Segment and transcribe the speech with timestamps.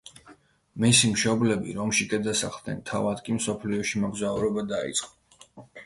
[0.85, 5.69] მისი მშობლები რომში გადასახლდნენ, თავად კი მსოფლიოში მოგზაურობა დაიწყო.